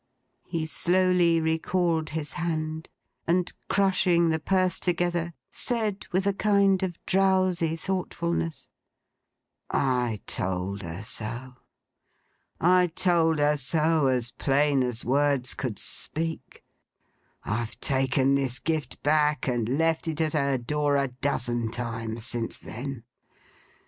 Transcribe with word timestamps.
He 0.47 0.65
slowly 0.65 1.39
recalled 1.39 2.09
his 2.09 2.33
hand, 2.33 2.89
and 3.27 3.53
crushing 3.69 4.29
the 4.29 4.39
purse 4.39 4.79
together, 4.79 5.35
said 5.51 6.07
with 6.11 6.25
a 6.25 6.33
kind 6.33 6.81
of 6.81 6.97
drowsy 7.05 7.75
thoughtfulness: 7.75 8.69
'I 9.69 10.19
told 10.25 10.81
her 10.81 11.03
so. 11.03 11.53
I 12.59 12.87
told 12.87 13.37
her 13.37 13.57
so, 13.57 14.07
as 14.07 14.31
plain 14.31 14.81
as 14.81 15.05
words 15.05 15.53
could 15.53 15.77
speak. 15.77 16.63
I've 17.43 17.79
taken 17.79 18.33
this 18.33 18.57
gift 18.57 19.03
back 19.03 19.47
and 19.47 19.69
left 19.69 20.07
it 20.07 20.19
at 20.19 20.33
her 20.33 20.57
door, 20.57 20.97
a 20.97 21.09
dozen 21.09 21.69
times 21.69 22.25
since 22.25 22.57
then. 22.57 23.03